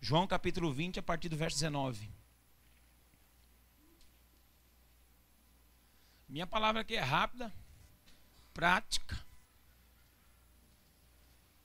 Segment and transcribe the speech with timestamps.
[0.00, 2.10] João capítulo 20, a partir do verso 19.
[6.28, 7.52] Minha palavra aqui é rápida,
[8.54, 9.18] prática,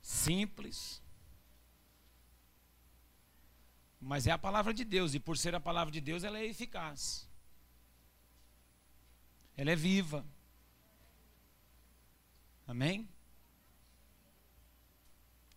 [0.02, 1.00] simples.
[4.00, 6.46] Mas é a palavra de Deus, e por ser a palavra de Deus, ela é
[6.46, 7.28] eficaz.
[9.56, 10.26] Ela é viva.
[12.66, 13.08] Amém?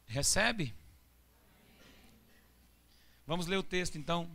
[0.05, 0.73] Recebe?
[3.29, 4.27] Vamos ler o texto então.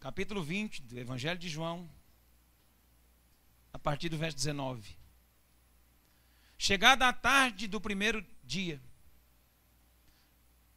[0.00, 1.88] Capítulo 20 do Evangelho de João,
[3.72, 4.96] a partir do verso 19.
[6.58, 8.82] Chegada a tarde do primeiro dia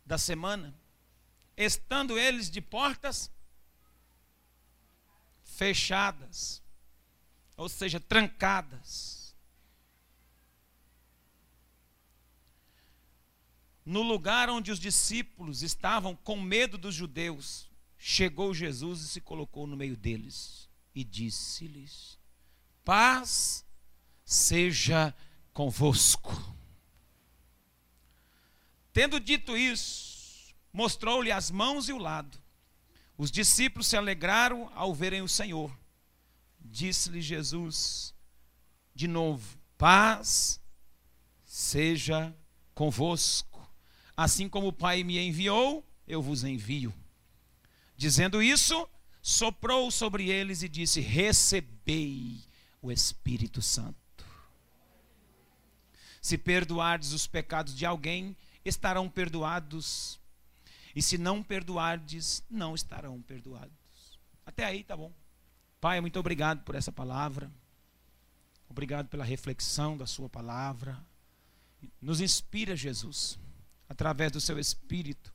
[0.05, 0.75] da semana,
[1.57, 3.31] estando eles de portas
[5.43, 6.61] fechadas,
[7.55, 9.16] ou seja, trancadas.
[13.87, 19.65] No lugar onde os discípulos estavam com medo dos judeus, chegou Jesus e se colocou
[19.65, 22.19] no meio deles e disse-lhes:
[22.83, 23.65] Paz
[24.25, 25.15] seja
[25.53, 26.33] convosco.
[28.91, 32.37] Tendo dito isso, mostrou-lhe as mãos e o lado.
[33.17, 35.73] Os discípulos se alegraram ao verem o Senhor.
[36.59, 38.13] Disse-lhe Jesus
[38.93, 40.59] de novo: Paz
[41.45, 42.35] seja
[42.75, 43.56] convosco.
[44.17, 46.91] Assim como o Pai me enviou, eu vos envio.
[47.95, 48.89] Dizendo isso,
[49.21, 52.41] soprou sobre eles e disse: Recebei
[52.81, 53.95] o Espírito Santo.
[56.19, 60.19] Se perdoardes os pecados de alguém, estarão perdoados
[60.95, 63.71] e se não perdoardes, não estarão perdoados.
[64.43, 65.13] Até aí tá bom.
[65.79, 67.51] Pai, muito obrigado por essa palavra.
[68.67, 70.99] Obrigado pela reflexão da Sua palavra.
[72.01, 73.37] Nos inspira, Jesus,
[73.87, 75.33] através do Seu Espírito,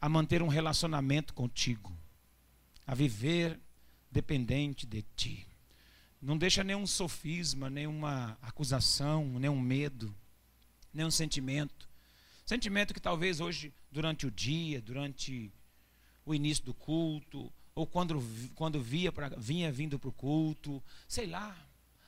[0.00, 1.92] a manter um relacionamento contigo,
[2.86, 3.58] a viver
[4.10, 5.46] dependente de Ti.
[6.20, 10.14] Não deixa nenhum sofisma, nenhuma acusação, nenhum medo,
[10.92, 11.88] nenhum sentimento.
[12.44, 15.52] Sentimento que talvez hoje durante o dia, durante
[16.24, 18.20] o início do culto, ou quando,
[18.54, 21.56] quando via pra, vinha vindo para o culto, sei lá.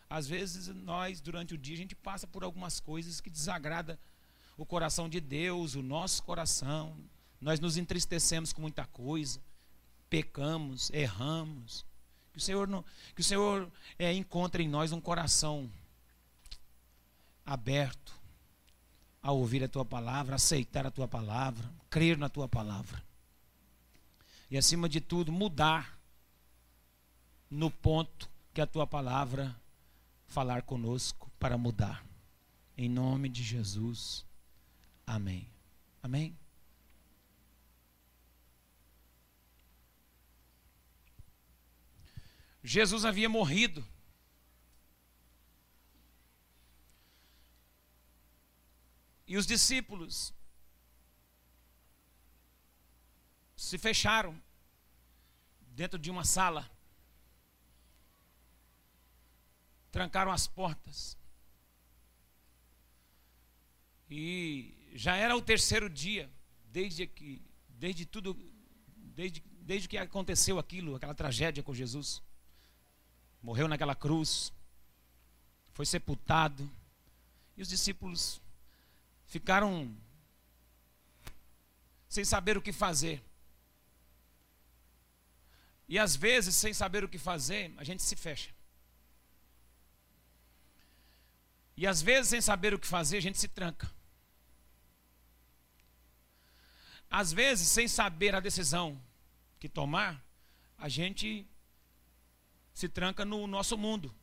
[0.08, 3.98] Às vezes nós, durante o dia, a gente passa por algumas coisas que desagrada
[4.60, 6.94] o coração de Deus, o nosso coração.
[7.40, 9.40] Nós nos entristecemos com muita coisa,
[10.10, 11.82] pecamos, erramos.
[12.30, 12.84] Que o Senhor,
[13.14, 15.70] que o Senhor é, encontre em nós um coração
[17.44, 18.14] aberto,
[19.22, 23.02] a ouvir a tua palavra, aceitar a tua palavra, crer na tua palavra.
[24.50, 25.98] E acima de tudo, mudar
[27.50, 29.56] no ponto que a tua palavra
[30.26, 32.04] falar conosco para mudar.
[32.76, 34.28] Em nome de Jesus.
[35.10, 35.50] Amém.
[36.00, 36.38] Amém.
[42.62, 43.84] Jesus havia morrido
[49.26, 50.34] E os discípulos
[53.56, 54.40] se fecharam
[55.68, 56.68] dentro de uma sala,
[59.92, 61.16] trancaram as portas.
[64.10, 66.30] E já era o terceiro dia,
[66.72, 68.36] desde que, desde tudo,
[68.96, 72.22] desde, desde que aconteceu aquilo, aquela tragédia com Jesus.
[73.42, 74.52] Morreu naquela cruz,
[75.72, 76.68] foi sepultado.
[77.56, 78.40] E os discípulos
[79.26, 79.94] ficaram
[82.08, 83.22] sem saber o que fazer.
[85.88, 88.50] E às vezes, sem saber o que fazer, a gente se fecha.
[91.76, 93.90] E às vezes, sem saber o que fazer, a gente se tranca.
[97.10, 99.00] Às vezes, sem saber a decisão
[99.58, 100.24] que tomar,
[100.78, 101.44] a gente
[102.72, 104.14] se tranca no nosso mundo.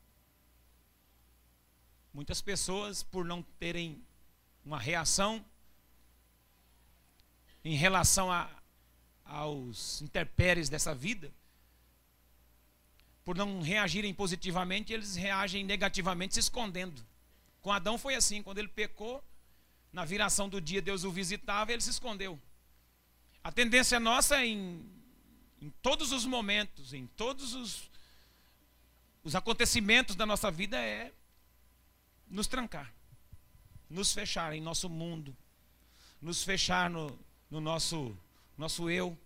[2.14, 4.02] Muitas pessoas, por não terem
[4.66, 5.46] uma reação
[7.64, 8.50] em relação a,
[9.26, 11.32] aos interpéries dessa vida,
[13.26, 17.06] por não reagirem positivamente, eles reagem negativamente, se escondendo.
[17.62, 19.22] Com Adão foi assim, quando ele pecou,
[19.92, 22.40] na viração do dia Deus o visitava, ele se escondeu.
[23.48, 24.86] A tendência nossa em,
[25.62, 27.90] em todos os momentos, em todos os,
[29.24, 31.14] os acontecimentos da nossa vida é
[32.30, 32.92] nos trancar
[33.90, 35.36] nos fechar em nosso mundo,
[36.22, 37.18] nos fechar no,
[37.50, 38.18] no nosso,
[38.58, 39.18] nosso eu,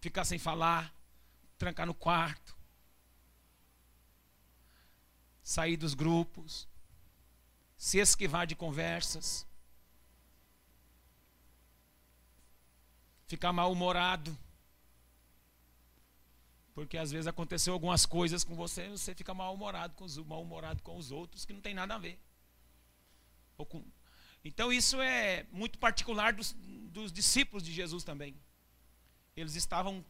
[0.00, 0.94] ficar sem falar,
[1.58, 2.56] trancar no quarto,
[5.42, 6.68] sair dos grupos,
[7.76, 9.46] se esquivar de conversas,
[13.34, 14.36] ficar mal-humorado.
[16.72, 20.96] Porque às vezes aconteceu algumas coisas com você, você fica mal-humorado com os mal-humorado com
[20.96, 22.18] os outros que não tem nada a ver.
[23.56, 23.84] Com...
[24.44, 26.52] Então isso é muito particular dos,
[26.96, 28.36] dos discípulos de Jesus também.
[29.36, 30.04] Eles estavam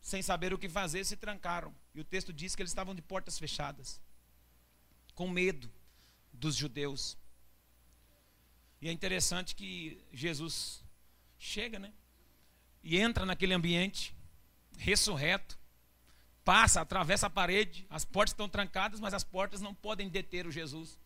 [0.00, 1.74] sem saber o que fazer, se trancaram.
[1.94, 4.00] E o texto diz que eles estavam de portas fechadas,
[5.14, 5.70] com medo
[6.32, 7.16] dos judeus.
[8.80, 10.82] E é interessante que Jesus
[11.38, 11.92] chega, né?
[12.82, 14.14] E entra naquele ambiente,
[14.76, 15.58] ressurreto,
[16.44, 20.50] passa, atravessa a parede, as portas estão trancadas, mas as portas não podem deter o
[20.50, 20.98] Jesus.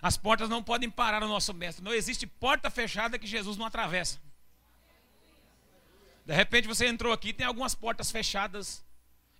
[0.00, 1.84] As portas não podem parar o nosso mestre.
[1.84, 4.18] Não existe porta fechada que Jesus não atravessa.
[6.24, 8.84] De repente você entrou aqui, tem algumas portas fechadas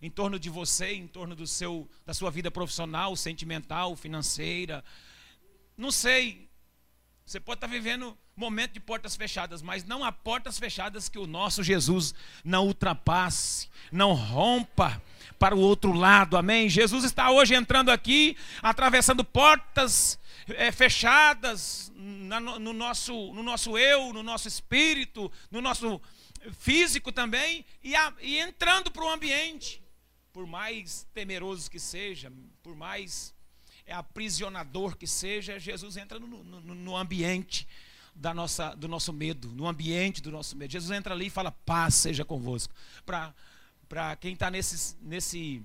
[0.02, 4.84] em torno de você, em torno do seu, da sua vida profissional, sentimental, financeira.
[5.76, 6.49] Não sei.
[7.30, 11.28] Você pode estar vivendo momento de portas fechadas, mas não há portas fechadas que o
[11.28, 12.12] nosso Jesus
[12.42, 15.00] não ultrapasse, não rompa
[15.38, 16.36] para o outro lado.
[16.36, 16.68] Amém?
[16.68, 20.18] Jesus está hoje entrando aqui, atravessando portas
[20.48, 26.02] é, fechadas na, no, nosso, no nosso eu, no nosso espírito, no nosso
[26.58, 29.80] físico também, e, a, e entrando para o ambiente.
[30.32, 33.32] Por mais temeroso que seja, por mais
[33.90, 37.66] aprisionador que seja, Jesus entra no, no, no ambiente
[38.14, 40.72] da nossa, do nosso medo, no ambiente do nosso medo.
[40.72, 42.74] Jesus entra ali e fala: paz seja convosco.
[43.04, 45.62] Para quem está nesse, nesse,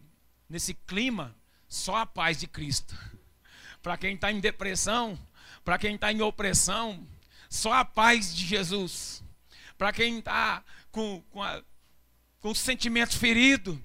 [0.49, 1.35] nesse clima,
[1.67, 2.95] só a paz de Cristo.
[3.81, 5.15] Para quem está em depressão,
[5.63, 7.07] para quem está em opressão,
[7.47, 9.23] só a paz de Jesus.
[9.77, 11.41] Para quem está com, com,
[12.39, 13.77] com os sentimentos feridos,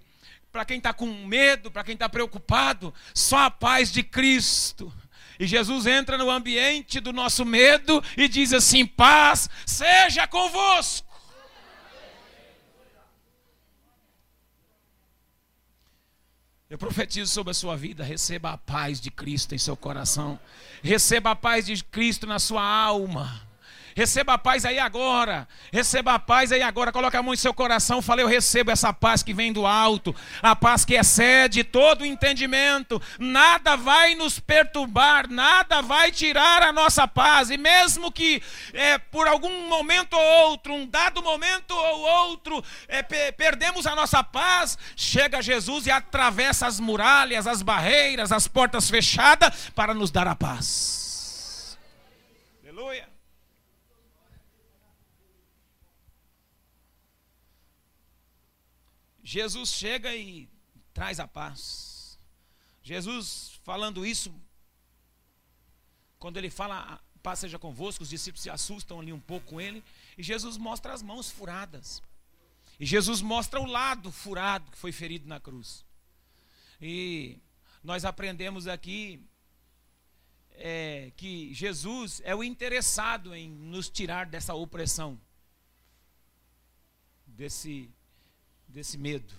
[0.51, 4.93] para quem está com medo, para quem está preocupado, só a paz de Cristo.
[5.39, 11.09] E Jesus entra no ambiente do nosso medo e diz assim: paz seja convosco.
[16.69, 20.39] Eu profetizo sobre a sua vida, receba a paz de Cristo em seu coração.
[20.83, 23.50] Receba a paz de Cristo na sua alma.
[24.01, 25.47] Receba a paz aí agora.
[25.71, 26.91] Receba a paz aí agora.
[26.91, 28.01] Coloque a mão em seu coração.
[28.01, 30.17] Fale, eu recebo essa paz que vem do alto.
[30.41, 32.99] A paz que excede todo o entendimento.
[33.19, 35.29] Nada vai nos perturbar.
[35.29, 37.51] Nada vai tirar a nossa paz.
[37.51, 38.43] E mesmo que
[38.73, 44.25] é, por algum momento ou outro, um dado momento ou outro, é, perdemos a nossa
[44.25, 50.27] paz, chega Jesus e atravessa as muralhas, as barreiras, as portas fechadas para nos dar
[50.27, 51.79] a paz.
[52.65, 53.10] Aleluia.
[59.31, 60.49] Jesus chega e
[60.93, 62.19] traz a paz.
[62.83, 64.35] Jesus falando isso,
[66.19, 69.85] quando ele fala, paz seja convosco, os discípulos se assustam ali um pouco com ele,
[70.19, 72.03] e Jesus mostra as mãos furadas.
[72.81, 75.85] E Jesus mostra o lado furado que foi ferido na cruz.
[76.83, 77.39] E
[77.85, 79.25] nós aprendemos aqui
[80.55, 85.21] é, que Jesus é o interessado em nos tirar dessa opressão,
[87.25, 87.89] desse
[88.71, 89.35] desse medo,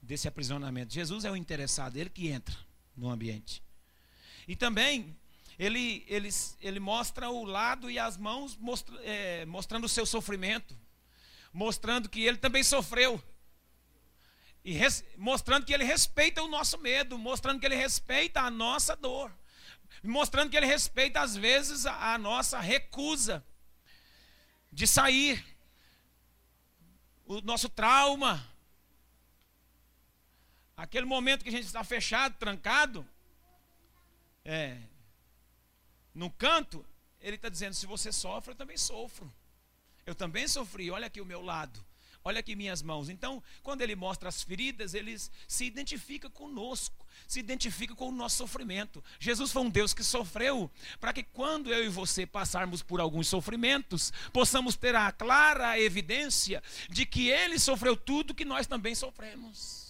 [0.00, 0.94] desse aprisionamento.
[0.94, 2.56] Jesus é o interessado, ele que entra
[2.96, 3.62] no ambiente.
[4.46, 5.16] E também
[5.58, 6.28] ele, ele,
[6.60, 10.78] ele mostra o lado e as mãos mostra, é, mostrando o seu sofrimento,
[11.52, 13.22] mostrando que ele também sofreu.
[14.64, 18.94] E res, mostrando que ele respeita o nosso medo, mostrando que ele respeita a nossa
[18.94, 19.32] dor,
[20.02, 23.44] mostrando que ele respeita às vezes a, a nossa recusa
[24.72, 25.44] de sair,
[27.28, 28.44] o nosso trauma.
[30.76, 33.06] Aquele momento que a gente está fechado, trancado,
[34.44, 34.78] é,
[36.14, 36.84] no canto,
[37.20, 39.32] ele está dizendo: se você sofre, eu também sofro.
[40.06, 41.84] Eu também sofri, olha aqui o meu lado.
[42.24, 43.08] Olha aqui minhas mãos.
[43.08, 48.36] Então, quando ele mostra as feridas, ele se identifica conosco, se identifica com o nosso
[48.36, 49.02] sofrimento.
[49.18, 50.70] Jesus foi um Deus que sofreu,
[51.00, 56.62] para que quando eu e você passarmos por alguns sofrimentos, possamos ter a clara evidência
[56.90, 59.87] de que ele sofreu tudo que nós também sofremos.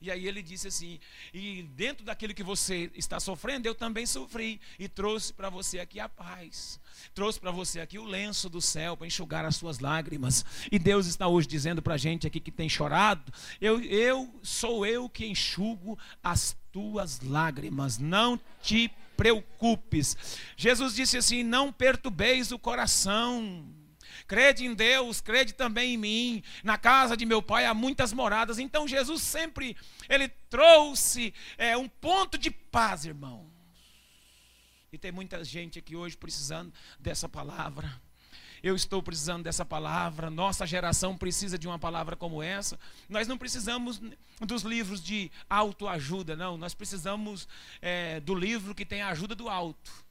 [0.00, 0.98] E aí ele disse assim:
[1.32, 4.60] e dentro daquilo que você está sofrendo, eu também sofri.
[4.78, 6.78] E trouxe para você aqui a paz.
[7.14, 10.44] Trouxe para você aqui o lenço do céu para enxugar as suas lágrimas.
[10.70, 14.84] E Deus está hoje dizendo para a gente aqui que tem chorado: eu, eu sou
[14.84, 17.98] eu que enxugo as tuas lágrimas.
[17.98, 20.16] Não te preocupes.
[20.56, 23.64] Jesus disse assim: não perturbeis o coração
[24.26, 26.42] crede em Deus, crede também em mim.
[26.62, 28.58] Na casa de meu pai há muitas moradas.
[28.58, 29.76] Então Jesus sempre
[30.08, 33.50] ele trouxe é, um ponto de paz, irmão.
[34.92, 38.00] E tem muita gente aqui hoje precisando dessa palavra.
[38.62, 40.30] Eu estou precisando dessa palavra.
[40.30, 42.78] Nossa geração precisa de uma palavra como essa.
[43.08, 44.00] Nós não precisamos
[44.40, 46.56] dos livros de autoajuda, não.
[46.56, 47.46] Nós precisamos
[47.80, 50.05] é, do livro que tem a ajuda do alto.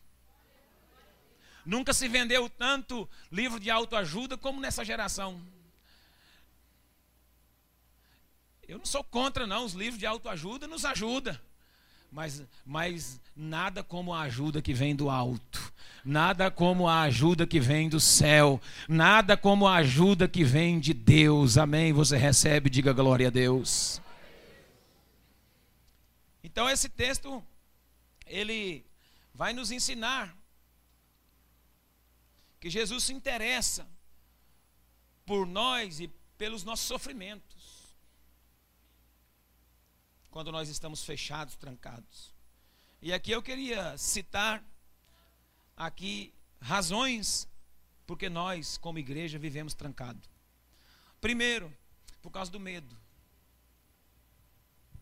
[1.65, 5.41] Nunca se vendeu tanto livro de autoajuda como nessa geração.
[8.67, 9.65] Eu não sou contra, não.
[9.65, 11.37] Os livros de autoajuda nos ajudam.
[12.11, 15.73] Mas, mas nada como a ajuda que vem do alto.
[16.03, 18.61] Nada como a ajuda que vem do céu.
[18.87, 21.57] Nada como a ajuda que vem de Deus.
[21.57, 21.91] Amém?
[21.93, 24.01] Você recebe, diga glória a Deus.
[26.43, 27.43] Então esse texto,
[28.25, 28.85] ele
[29.33, 30.34] vai nos ensinar
[32.65, 33.87] que Jesus se interessa
[35.23, 37.93] por nós e pelos nossos sofrimentos
[40.31, 42.33] quando nós estamos fechados, trancados.
[43.03, 44.63] E aqui eu queria citar
[45.77, 47.47] aqui razões
[48.07, 50.27] porque nós, como igreja, vivemos trancado.
[51.21, 51.71] Primeiro,
[52.19, 52.97] por causa do medo.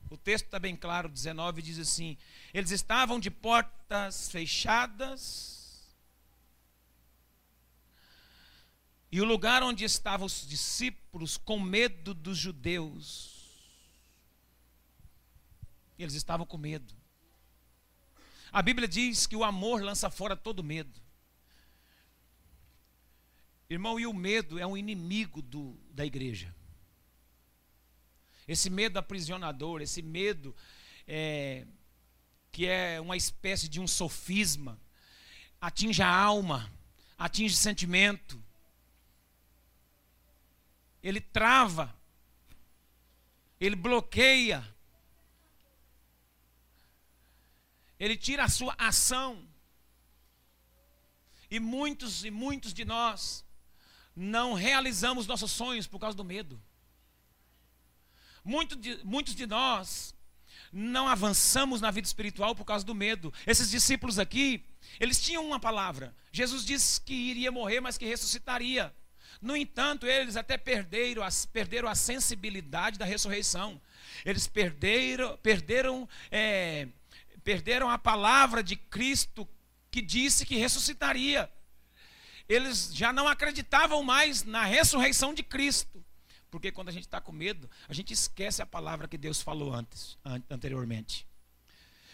[0.09, 2.17] O texto está bem claro, 19 diz assim:
[2.53, 5.62] eles estavam de portas fechadas,
[9.13, 13.31] e o lugar onde estavam os discípulos com medo dos judeus
[15.99, 16.95] eles estavam com medo.
[18.51, 20.99] A Bíblia diz que o amor lança fora todo medo.
[23.69, 26.51] Irmão, e o medo é um inimigo do, da igreja.
[28.47, 30.55] Esse medo aprisionador, esse medo
[31.07, 31.67] é,
[32.51, 34.81] que é uma espécie de um sofisma,
[35.61, 36.67] atinge a alma,
[37.15, 38.43] atinge sentimento.
[41.03, 41.93] Ele trava,
[43.59, 44.73] ele bloqueia
[48.03, 49.47] ele tira a sua ação.
[51.49, 53.45] E muitos e muitos de nós
[54.13, 56.61] não realizamos nossos sonhos por causa do medo.
[58.43, 60.13] Muito de, muitos de nós
[60.69, 63.33] não avançamos na vida espiritual por causa do medo.
[63.47, 64.65] Esses discípulos aqui,
[64.99, 66.13] eles tinham uma palavra.
[66.29, 68.93] Jesus disse que iria morrer, mas que ressuscitaria.
[69.43, 73.79] No entanto, eles até perderam a, perderam a sensibilidade da ressurreição.
[74.23, 76.87] Eles perderam, perderam é,
[77.43, 79.47] perderam a palavra de Cristo
[79.91, 81.51] que disse que ressuscitaria.
[82.47, 86.03] Eles já não acreditavam mais na ressurreição de Cristo.
[86.49, 89.73] Porque quando a gente está com medo, a gente esquece a palavra que Deus falou
[89.73, 90.17] antes,
[90.49, 91.27] anteriormente.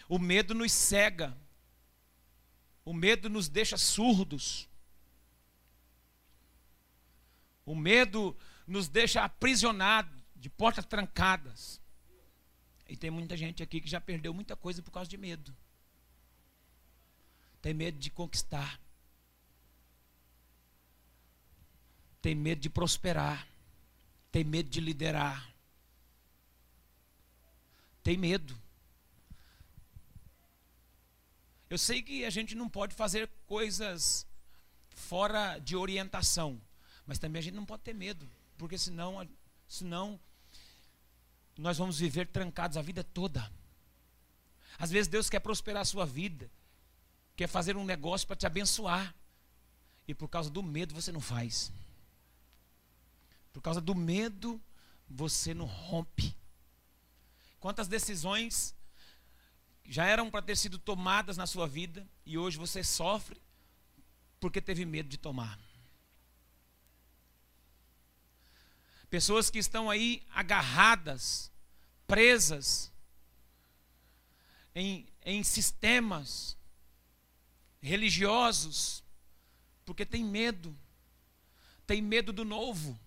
[0.08, 1.36] O medo nos cega.
[2.84, 4.69] O medo nos deixa surdos.
[7.70, 8.36] O medo
[8.66, 11.80] nos deixa aprisionados, de portas trancadas.
[12.88, 15.56] E tem muita gente aqui que já perdeu muita coisa por causa de medo.
[17.62, 18.80] Tem medo de conquistar.
[22.20, 23.46] Tem medo de prosperar.
[24.32, 25.54] Tem medo de liderar.
[28.02, 28.60] Tem medo.
[31.68, 34.26] Eu sei que a gente não pode fazer coisas
[34.88, 36.60] fora de orientação,
[37.10, 39.28] mas também a gente não pode ter medo, porque senão,
[39.66, 40.20] senão
[41.58, 43.52] nós vamos viver trancados a vida toda.
[44.78, 46.48] Às vezes Deus quer prosperar a sua vida,
[47.34, 49.12] quer fazer um negócio para te abençoar,
[50.06, 51.72] e por causa do medo você não faz.
[53.52, 54.62] Por causa do medo
[55.08, 56.32] você não rompe.
[57.58, 58.72] Quantas decisões
[59.84, 63.42] já eram para ter sido tomadas na sua vida e hoje você sofre
[64.38, 65.58] porque teve medo de tomar.
[69.10, 71.50] Pessoas que estão aí agarradas,
[72.06, 72.92] presas
[74.74, 76.56] em, em sistemas
[77.82, 79.02] religiosos,
[79.84, 80.78] porque tem medo,
[81.86, 82.98] tem medo do novo.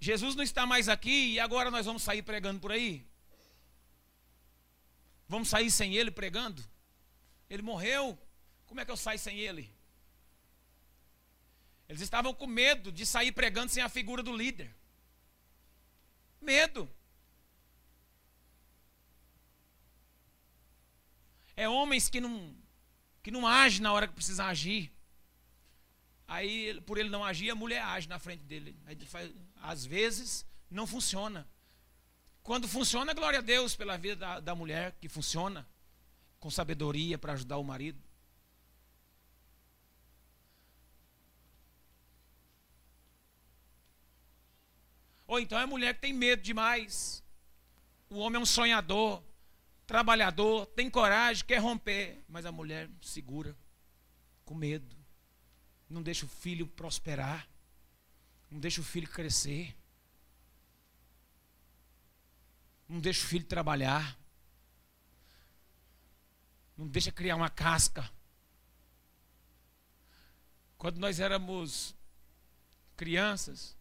[0.00, 3.06] Jesus não está mais aqui e agora nós vamos sair pregando por aí?
[5.28, 6.62] Vamos sair sem ele pregando?
[7.48, 8.18] Ele morreu,
[8.66, 9.72] como é que eu saio sem ele?
[11.88, 14.74] Eles estavam com medo de sair pregando sem a figura do líder.
[16.40, 16.90] Medo.
[21.56, 22.56] É homens que não
[23.22, 24.92] que não agem na hora que precisa agir.
[26.28, 28.78] Aí, por ele não agir, a mulher age na frente dele.
[28.84, 31.48] Aí, faz, às vezes, não funciona.
[32.42, 35.66] Quando funciona, glória a Deus pela vida da, da mulher que funciona
[36.38, 37.98] com sabedoria para ajudar o marido.
[45.34, 47.20] Ou então é mulher que tem medo demais.
[48.08, 49.20] O homem é um sonhador,
[49.84, 53.58] trabalhador, tem coragem, quer romper, mas a mulher segura,
[54.44, 54.96] com medo.
[55.90, 57.48] Não deixa o filho prosperar.
[58.48, 59.76] Não deixa o filho crescer.
[62.88, 64.16] Não deixa o filho trabalhar.
[66.76, 68.08] Não deixa criar uma casca.
[70.78, 71.92] Quando nós éramos
[72.96, 73.76] crianças,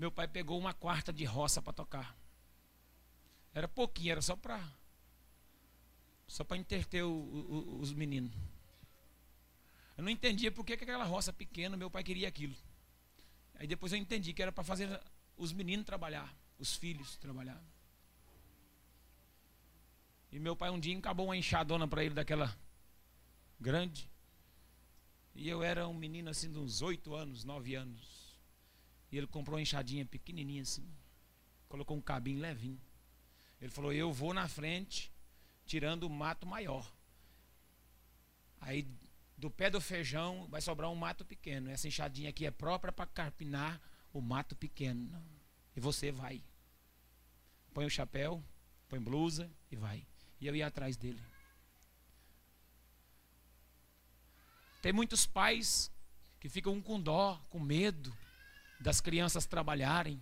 [0.00, 2.16] meu pai pegou uma quarta de roça para tocar.
[3.52, 4.58] Era pouquinho, era só para
[6.26, 8.32] só para interter o, o, os meninos.
[9.98, 12.56] Eu não entendia por que aquela roça pequena, meu pai queria aquilo.
[13.56, 14.88] Aí depois eu entendi que era para fazer
[15.36, 17.62] os meninos trabalhar, os filhos trabalhar.
[20.32, 22.56] E meu pai um dia encabou uma enxadona para ele daquela
[23.60, 24.10] grande.
[25.34, 28.19] E eu era um menino assim de uns oito anos, nove anos.
[29.10, 30.86] E ele comprou uma enxadinha pequenininha assim.
[31.68, 32.80] Colocou um cabinho levinho.
[33.60, 35.12] Ele falou: Eu vou na frente,
[35.66, 36.90] tirando o mato maior.
[38.60, 38.86] Aí
[39.36, 41.70] do pé do feijão vai sobrar um mato pequeno.
[41.70, 43.80] Essa enxadinha aqui é própria para carpinar
[44.12, 45.10] o mato pequeno.
[45.74, 46.42] E você vai.
[47.72, 48.42] Põe o chapéu,
[48.88, 50.06] põe blusa e vai.
[50.40, 51.20] E eu ia atrás dele.
[54.82, 55.90] Tem muitos pais
[56.38, 58.16] que ficam com dó, com medo
[58.80, 60.20] das crianças trabalharem.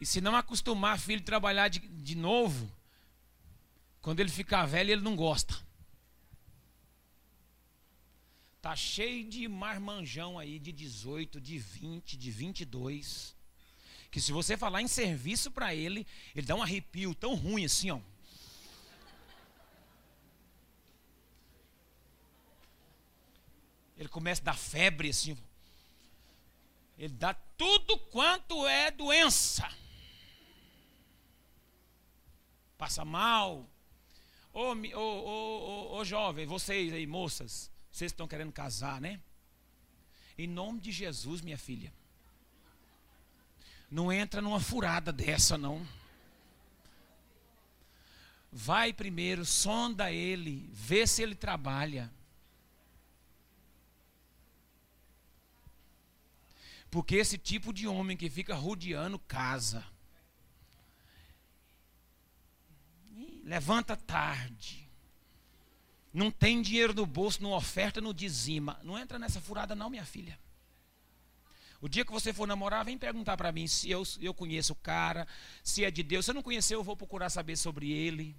[0.00, 2.72] E se não acostumar filho a trabalhar de, de novo,
[4.00, 5.54] quando ele ficar velho, ele não gosta.
[8.62, 13.36] Tá cheio de marmanjão aí de 18, de 20, de 22.
[14.10, 17.90] Que se você falar em serviço para ele, ele dá um arrepio tão ruim assim,
[17.90, 18.00] ó.
[23.96, 25.36] Ele começa a dar febre assim.
[27.00, 29.66] Ele dá tudo quanto é doença.
[32.76, 33.66] Passa mal.
[34.52, 39.18] Ô, jovem, vocês aí, moças, vocês estão querendo casar, né?
[40.36, 41.90] Em nome de Jesus, minha filha.
[43.90, 45.88] Não entra numa furada dessa, não.
[48.52, 52.12] Vai primeiro, sonda ele, vê se ele trabalha.
[56.90, 59.84] Porque esse tipo de homem que fica rodeando casa.
[63.44, 64.88] Levanta tarde.
[66.12, 68.80] Não tem dinheiro no bolso, não oferta, não dizima.
[68.82, 70.38] Não entra nessa furada, não, minha filha.
[71.80, 74.76] O dia que você for namorar, vem perguntar para mim se eu, eu conheço o
[74.76, 75.26] cara,
[75.62, 76.24] se é de Deus.
[76.24, 78.36] Se eu não conhecer, eu vou procurar saber sobre ele.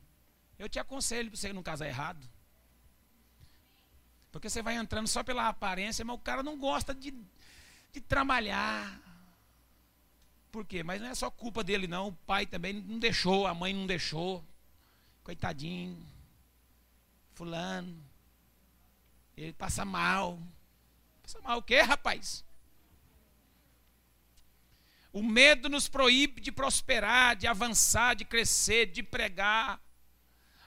[0.60, 2.30] Eu te aconselho para você não casar errado.
[4.32, 7.14] Porque você vai entrando só pela aparência, mas o cara não gosta de,
[7.91, 8.99] de trabalhar.
[10.51, 10.84] Por quê?
[10.84, 12.10] Mas não é só culpa dele, não.
[12.10, 14.43] O pai também não deixou, a mãe não deixou.
[15.23, 16.06] Coitadinho.
[17.34, 18.04] Fulano.
[19.38, 20.39] Ele passa mal.
[21.23, 22.43] Passa mal o quê, rapaz?
[25.13, 29.82] O medo nos proíbe de prosperar, de avançar, de crescer, de pregar.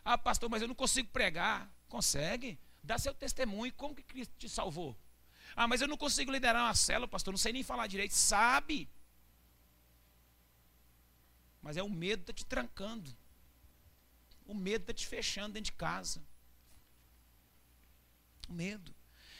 [0.04, 1.70] Ah, pastor, mas eu não consigo pregar.
[1.88, 2.58] Consegue?
[2.82, 3.72] Dá seu testemunho.
[3.72, 4.96] Como que Cristo te salvou?
[5.56, 7.32] Ah, mas eu não consigo liderar uma célula, pastor.
[7.32, 8.12] Não sei nem falar direito.
[8.12, 8.88] Sabe?
[11.62, 13.10] Mas é o medo está te trancando.
[14.44, 16.22] O medo está te fechando dentro de casa.
[18.48, 18.94] O medo.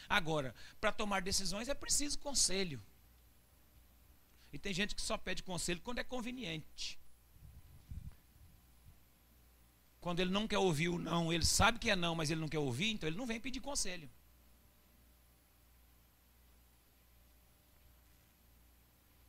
[0.09, 2.83] Agora, para tomar decisões é preciso conselho.
[4.53, 6.99] E tem gente que só pede conselho quando é conveniente.
[10.01, 12.49] Quando ele não quer ouvir o não, ele sabe que é não, mas ele não
[12.49, 14.09] quer ouvir, então ele não vem pedir conselho.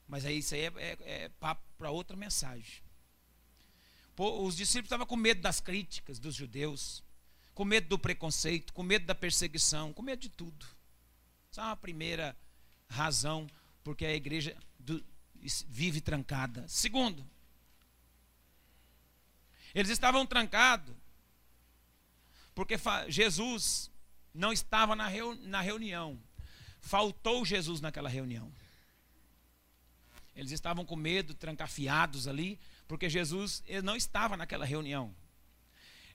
[0.07, 2.83] Mas aí isso aí é, é, é papo para outra mensagem.
[4.17, 7.03] Os discípulos estavam com medo das críticas dos judeus,
[7.53, 10.65] com medo do preconceito, com medo da perseguição, com medo de tudo.
[11.51, 12.37] Essa é uma primeira
[12.87, 13.47] razão
[13.83, 15.03] porque a igreja do,
[15.67, 16.65] vive trancada.
[16.67, 17.25] Segundo,
[19.73, 20.95] eles estavam trancados
[22.53, 22.75] porque
[23.09, 23.91] Jesus
[24.33, 26.17] não estava na reunião.
[26.79, 28.51] Faltou Jesus naquela reunião.
[30.36, 35.15] Eles estavam com medo, trancafiados ali, porque Jesus não estava naquela reunião.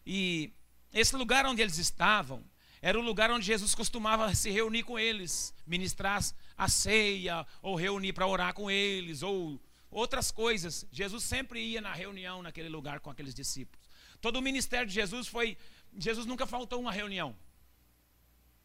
[0.04, 0.52] E
[0.92, 2.44] esse lugar onde eles estavam
[2.82, 6.22] era o lugar onde Jesus costumava se reunir com eles, ministrar
[6.56, 10.86] a ceia, ou reunir para orar com eles, ou outras coisas.
[10.90, 13.88] Jesus sempre ia na reunião naquele lugar com aqueles discípulos.
[14.20, 15.56] Todo o ministério de Jesus foi.
[15.98, 17.36] Jesus nunca faltou uma reunião.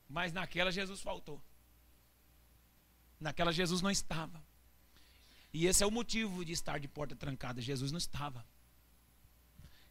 [0.08, 1.42] Mas naquela Jesus faltou.
[3.20, 4.45] Naquela Jesus não estava.
[5.56, 7.62] E esse é o motivo de estar de porta trancada.
[7.62, 8.46] Jesus não estava.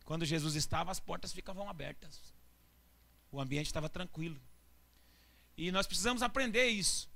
[0.05, 2.21] Quando Jesus estava, as portas ficavam abertas.
[3.33, 4.39] O ambiente estava tranquilo.
[5.57, 7.09] E nós precisamos aprender isso.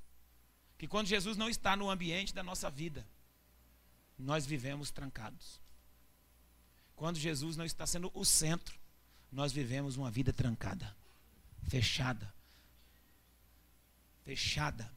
[0.78, 3.06] Que quando Jesus não está no ambiente da nossa vida,
[4.18, 5.60] nós vivemos trancados.
[6.96, 8.80] Quando Jesus não está sendo o centro,
[9.30, 10.96] nós vivemos uma vida trancada,
[11.68, 12.32] fechada,
[14.24, 14.90] fechada,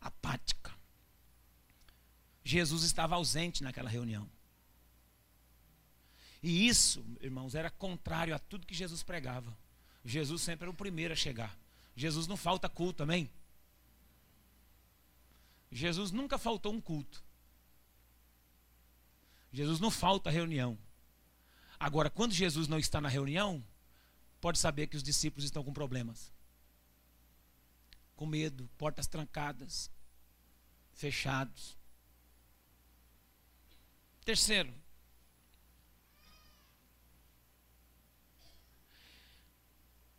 [0.00, 0.74] apática.
[2.44, 4.28] Jesus estava ausente naquela reunião.
[6.42, 9.56] E isso, irmãos, era contrário a tudo que Jesus pregava.
[10.04, 11.58] Jesus sempre era o primeiro a chegar.
[11.96, 13.30] Jesus não falta culto, amém?
[15.72, 17.24] Jesus nunca faltou um culto.
[19.50, 20.76] Jesus não falta reunião.
[21.80, 23.64] Agora, quando Jesus não está na reunião,
[24.40, 26.30] pode saber que os discípulos estão com problemas.
[28.14, 29.90] Com medo, portas trancadas,
[30.92, 31.76] fechados.
[34.24, 34.72] Terceiro,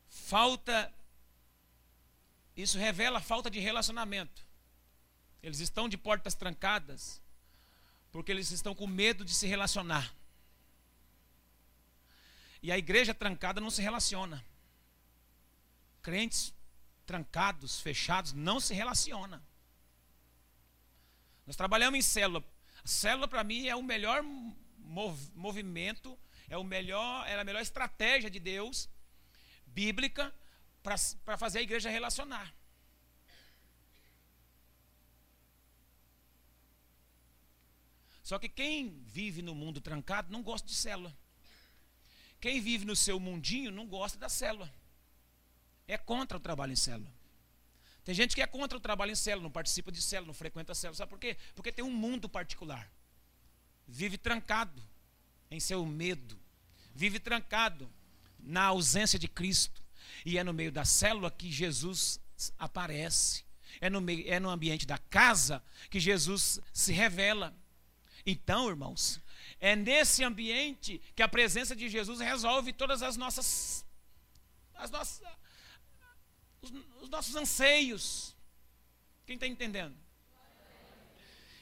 [0.07, 0.93] falta,
[2.55, 4.45] isso revela falta de relacionamento.
[5.41, 7.21] Eles estão de portas trancadas
[8.11, 10.13] porque eles estão com medo de se relacionar.
[12.63, 14.43] E a igreja trancada não se relaciona.
[16.01, 16.53] Crentes
[17.05, 19.43] trancados, fechados, não se relaciona.
[21.45, 22.43] Nós trabalhamos em célula.
[22.85, 24.21] Célula para mim é o melhor
[24.77, 26.17] mov movimento,
[26.47, 28.87] é o melhor, é a melhor estratégia de Deus
[29.65, 30.33] bíblica
[30.83, 32.53] para fazer a igreja relacionar.
[38.21, 41.15] Só que quem vive no mundo trancado não gosta de célula.
[42.39, 44.71] Quem vive no seu mundinho não gosta da célula.
[45.87, 47.14] É contra o trabalho em célula.
[48.05, 50.75] Tem gente que é contra o trabalho em célula, não participa de célula, não frequenta
[50.75, 50.95] célula.
[50.95, 51.35] Sabe por quê?
[51.55, 52.89] Porque tem um mundo particular.
[53.87, 54.81] Vive trancado
[55.49, 56.39] em seu medo.
[56.93, 57.91] Vive trancado
[58.39, 59.83] na ausência de Cristo.
[60.23, 62.21] E é no meio da célula que Jesus
[62.59, 63.43] aparece.
[63.81, 67.55] É no, meio, é no ambiente da casa que Jesus se revela.
[68.23, 69.19] Então, irmãos,
[69.59, 73.83] é nesse ambiente que a presença de Jesus resolve todas as nossas,
[74.75, 75.23] as nossas
[76.65, 78.35] os, os nossos anseios.
[79.25, 79.95] Quem está entendendo?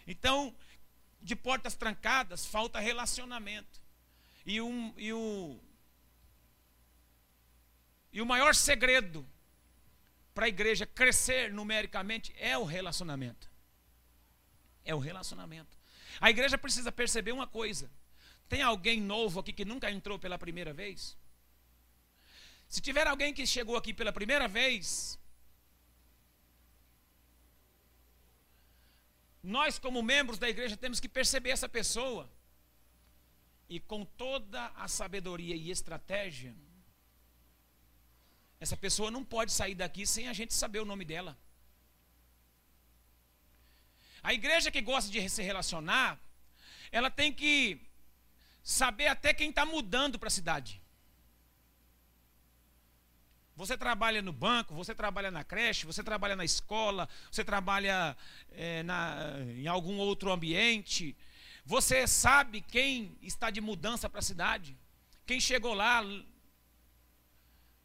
[0.05, 0.53] Então,
[1.21, 3.81] de portas trancadas, falta relacionamento.
[4.45, 5.59] E, um, e o,
[8.11, 9.25] e o maior segredo
[10.33, 13.49] para a igreja crescer numericamente é o relacionamento.
[14.83, 15.77] É o relacionamento.
[16.19, 17.89] A igreja precisa perceber uma coisa:
[18.49, 21.17] tem alguém novo aqui que nunca entrou pela primeira vez?
[22.73, 25.19] Se tiver alguém que chegou aqui pela primeira vez,
[29.43, 32.27] nós, como membros da igreja, temos que perceber essa pessoa
[33.69, 36.55] e, com toda a sabedoria e estratégia,
[38.59, 41.37] essa pessoa não pode sair daqui sem a gente saber o nome dela.
[44.23, 46.19] A igreja que gosta de se relacionar,
[46.91, 47.79] ela tem que
[48.63, 50.82] saber até quem está mudando para a cidade.
[53.55, 58.17] Você trabalha no banco, você trabalha na creche, você trabalha na escola, você trabalha
[58.51, 61.15] é, na, em algum outro ambiente.
[61.63, 64.77] Você sabe quem está de mudança para a cidade,
[65.25, 66.03] quem chegou lá,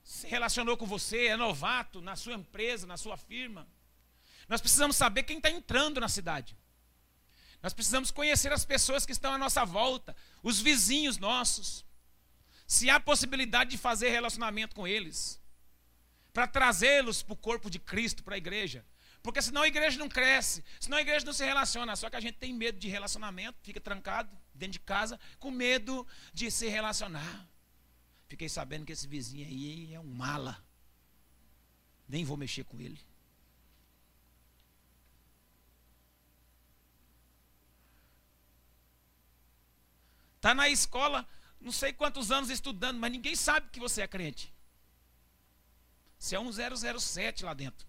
[0.02, 3.68] se relacionou com você, é novato na sua empresa, na sua firma.
[4.48, 6.56] Nós precisamos saber quem está entrando na cidade.
[7.62, 11.84] Nós precisamos conhecer as pessoas que estão à nossa volta, os vizinhos nossos.
[12.66, 15.37] Se há possibilidade de fazer relacionamento com eles,
[16.32, 18.84] para trazê-los para o corpo de Cristo, para a igreja.
[19.22, 21.96] Porque senão a igreja não cresce, senão a igreja não se relaciona.
[21.96, 26.06] Só que a gente tem medo de relacionamento, fica trancado dentro de casa, com medo
[26.32, 27.46] de se relacionar.
[28.28, 30.62] Fiquei sabendo que esse vizinho aí é um mala.
[32.08, 33.00] Nem vou mexer com ele.
[40.36, 41.28] Está na escola,
[41.60, 44.54] não sei quantos anos estudando, mas ninguém sabe que você é crente.
[46.18, 47.86] Você é um 007 lá dentro.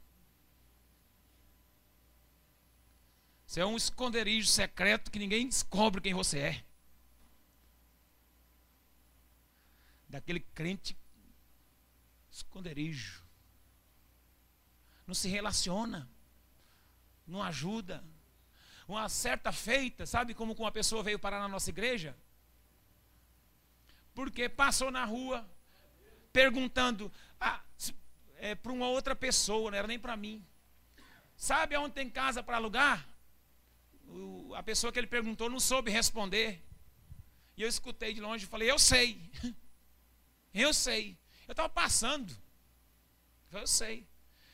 [3.45, 6.63] Você é um esconderijo secreto que ninguém descobre quem você é.
[10.09, 10.97] daquele crente
[12.31, 13.23] esconderijo.
[15.05, 16.09] Não se relaciona,
[17.25, 18.03] não ajuda.
[18.87, 22.17] Uma certa feita, sabe como uma pessoa veio parar na nossa igreja?
[24.15, 25.47] Porque passou na rua
[26.33, 27.61] perguntando ah,
[28.39, 30.45] é, para uma outra pessoa, não era nem para mim.
[31.35, 33.07] Sabe aonde tem casa para alugar?
[34.07, 36.63] O, a pessoa que ele perguntou não soube responder.
[37.55, 39.31] E eu escutei de longe e falei: Eu sei.
[40.51, 41.15] Eu sei.
[41.47, 42.35] Eu estava passando.
[43.51, 44.07] Eu sei.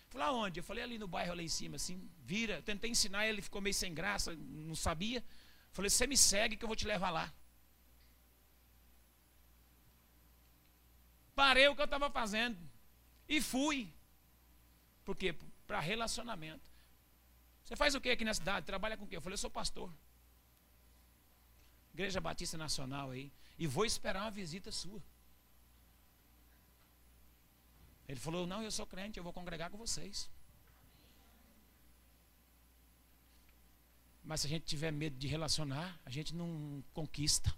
[0.09, 0.59] Falei, aonde?
[0.59, 2.61] Eu falei, ali no bairro, lá em cima, assim, vira.
[2.61, 5.23] Tentei ensinar, ele ficou meio sem graça, não sabia.
[5.71, 7.33] Falei, você me segue que eu vou te levar lá.
[11.33, 12.57] Parei o que eu estava fazendo
[13.27, 13.91] e fui.
[15.03, 15.33] Por quê?
[15.67, 16.69] Para relacionamento.
[17.63, 18.65] Você faz o que aqui na cidade?
[18.65, 19.17] Trabalha com o quê?
[19.17, 19.91] Eu falei, eu sou pastor.
[21.93, 23.31] Igreja Batista Nacional aí.
[23.57, 25.01] E vou esperar uma visita sua.
[28.07, 30.29] Ele falou: Não, eu sou crente, eu vou congregar com vocês.
[34.23, 37.55] Mas se a gente tiver medo de relacionar, a gente não conquista.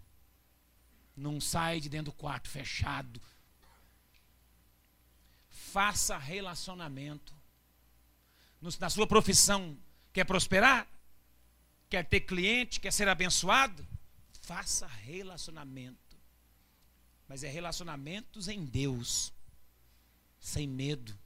[1.15, 3.21] Não sai de dentro do quarto fechado.
[5.71, 7.35] Faça relacionamento.
[8.79, 9.77] Na sua profissão,
[10.13, 10.87] quer prosperar?
[11.89, 12.79] Quer ter cliente?
[12.79, 13.85] Quer ser abençoado?
[14.41, 16.17] Faça relacionamento.
[17.27, 19.33] Mas é relacionamentos em Deus
[20.39, 21.17] sem medo.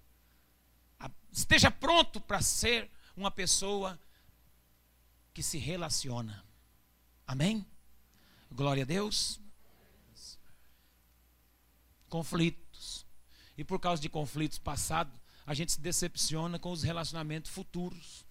[1.32, 3.99] Esteja pronto para ser uma pessoa
[5.34, 6.43] que se relaciona.
[7.27, 7.65] Amém?
[8.51, 9.39] Glória a Deus.
[12.10, 12.70] Conflitos.
[13.62, 15.13] E por causa de conflitos passados,
[15.45, 18.26] a gente se decepciona com os relacionamentos futuros.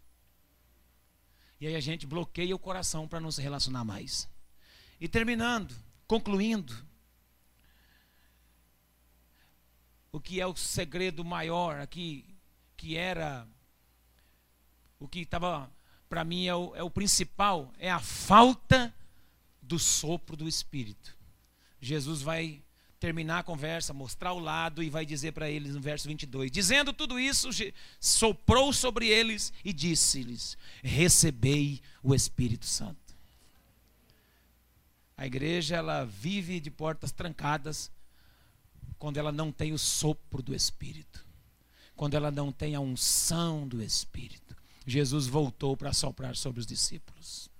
[1.60, 4.28] E aí a gente bloqueia o coração para não se relacionar mais.
[5.00, 5.72] E terminando,
[6.08, 6.74] concluindo,
[10.10, 12.26] o que é o segredo maior aqui,
[12.76, 13.46] que era
[14.98, 15.70] o que estava
[16.08, 18.92] para mim é o, é o principal, é a falta
[19.62, 21.16] do sopro do Espírito.
[21.80, 22.64] Jesus vai
[23.00, 26.92] terminar a conversa, mostrar o lado e vai dizer para eles no verso 22: Dizendo
[26.92, 27.48] tudo isso,
[27.98, 32.98] soprou sobre eles e disse-lhes: Recebei o Espírito Santo.
[35.16, 37.90] A igreja ela vive de portas trancadas
[38.98, 41.24] quando ela não tem o sopro do Espírito,
[41.96, 44.54] quando ela não tem a unção do Espírito.
[44.86, 47.50] Jesus voltou para soprar sobre os discípulos.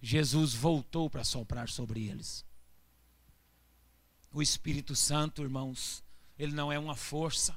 [0.00, 2.44] Jesus voltou para soprar sobre eles.
[4.34, 6.02] O Espírito Santo, irmãos,
[6.36, 7.54] ele não é uma força.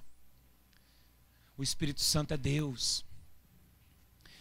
[1.58, 3.04] O Espírito Santo é Deus.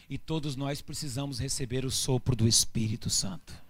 [0.09, 3.67] E todos nós precisamos receber o sopro do Espírito Santo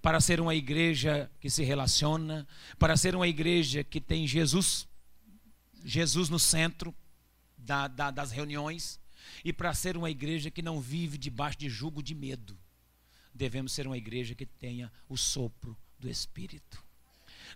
[0.00, 2.46] para ser uma igreja que se relaciona,
[2.78, 4.88] para ser uma igreja que tem Jesus,
[5.84, 6.94] Jesus no centro
[7.56, 8.98] da, da, das reuniões,
[9.44, 12.56] e para ser uma igreja que não vive debaixo de jugo de medo.
[13.34, 16.82] Devemos ser uma igreja que tenha o sopro do Espírito.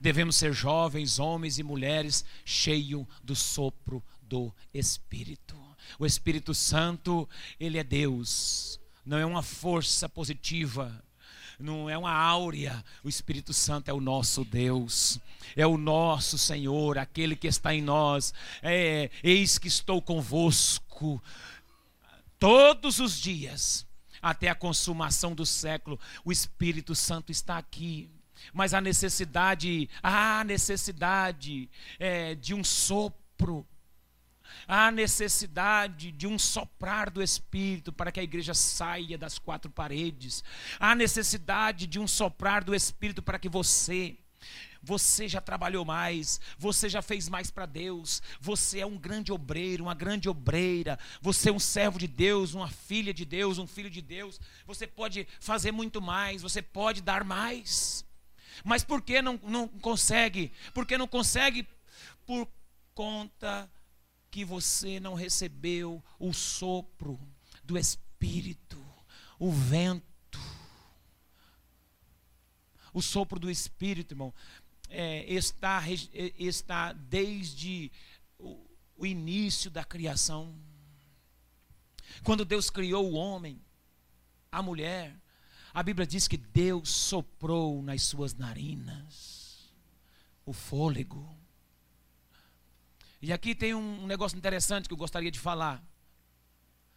[0.00, 5.56] Devemos ser jovens, homens e mulheres cheios do sopro do Espírito.
[5.98, 7.28] O Espírito Santo,
[7.58, 11.04] ele é Deus, não é uma força positiva,
[11.58, 12.84] não é uma áurea.
[13.02, 15.18] O Espírito Santo é o nosso Deus,
[15.54, 18.32] é o nosso Senhor, aquele que está em nós.
[18.62, 21.22] É, eis que estou convosco
[22.38, 23.86] todos os dias,
[24.20, 25.98] até a consumação do século.
[26.24, 28.10] O Espírito Santo está aqui.
[28.52, 33.66] Mas a necessidade, a necessidade é, de um sopro
[34.66, 40.42] Há necessidade de um soprar do Espírito para que a igreja saia das quatro paredes.
[40.78, 44.16] Há necessidade de um soprar do Espírito para que você
[44.86, 49.84] você já trabalhou mais, você já fez mais para Deus, você é um grande obreiro,
[49.84, 53.88] uma grande obreira, você é um servo de Deus, uma filha de Deus, um filho
[53.88, 58.03] de Deus, você pode fazer muito mais, você pode dar mais.
[58.62, 60.52] Mas por que não, não consegue?
[60.72, 61.66] Porque não consegue
[62.26, 62.48] por
[62.94, 63.70] conta
[64.30, 67.18] que você não recebeu o sopro
[67.62, 68.78] do Espírito,
[69.38, 70.04] o vento.
[72.92, 74.32] O sopro do Espírito, irmão,
[74.88, 77.90] é, está, é, está desde
[78.38, 78.60] o,
[78.96, 80.54] o início da criação.
[82.22, 83.60] Quando Deus criou o homem,
[84.50, 85.16] a mulher,
[85.74, 89.74] a Bíblia diz que Deus soprou nas suas narinas
[90.46, 91.36] o fôlego.
[93.20, 95.84] E aqui tem um negócio interessante que eu gostaria de falar.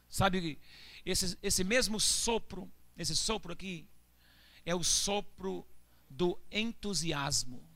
[0.08, 0.60] Sabe,
[1.04, 3.88] esse, esse mesmo sopro, esse sopro aqui,
[4.64, 5.66] é o sopro
[6.08, 7.68] do entusiasmo.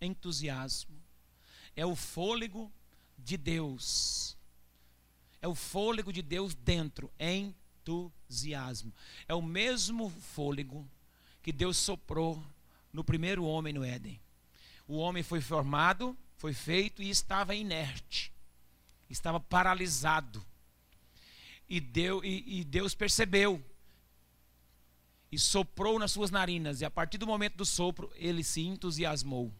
[0.00, 1.00] Entusiasmo.
[1.76, 2.72] É o fôlego
[3.16, 4.36] de Deus.
[5.40, 7.12] É o fôlego de Deus dentro.
[7.82, 8.92] Entusiasmo.
[9.26, 10.88] É o mesmo fôlego
[11.42, 12.42] que Deus soprou
[12.92, 14.20] no primeiro homem no Éden.
[14.86, 18.32] O homem foi formado, foi feito e estava inerte,
[19.10, 20.44] estava paralisado.
[21.68, 23.64] E, deu, e, e Deus percebeu
[25.30, 29.52] e soprou nas suas narinas, e a partir do momento do sopro, ele se entusiasmou.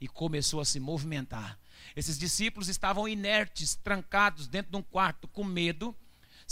[0.00, 1.56] e começou a se movimentar.
[1.94, 5.96] Esses discípulos estavam inertes, trancados dentro de um quarto, com medo,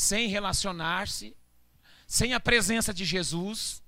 [0.00, 1.36] sem relacionar-se,
[2.06, 3.82] sem a presença de Jesus.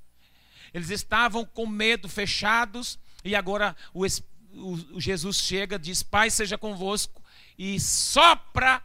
[0.75, 6.59] Eles estavam com medo, fechados, e agora o, o, o Jesus chega, diz: Pai seja
[6.59, 7.23] convosco,
[7.57, 8.83] e sopra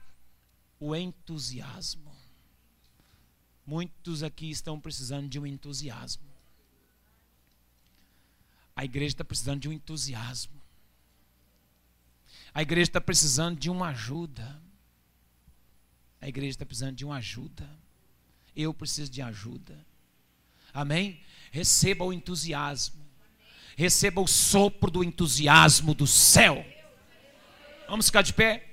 [0.80, 2.16] o entusiasmo.
[3.66, 6.24] Muitos aqui estão precisando de um entusiasmo.
[8.74, 10.62] A igreja está precisando de um entusiasmo.
[12.54, 14.62] A igreja está precisando de uma ajuda.
[16.28, 17.66] A igreja está precisando de uma ajuda.
[18.54, 19.80] Eu preciso de ajuda.
[20.74, 21.22] Amém?
[21.52, 23.00] Receba o entusiasmo.
[23.78, 26.66] Receba o sopro do entusiasmo do céu.
[27.88, 28.67] Vamos ficar de pé?